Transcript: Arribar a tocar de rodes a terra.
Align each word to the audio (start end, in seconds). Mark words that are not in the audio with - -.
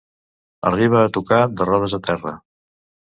Arribar 0.69 1.03
a 1.07 1.11
tocar 1.17 1.41
de 1.59 1.67
rodes 1.71 1.93
a 1.99 1.99
terra. 2.09 2.33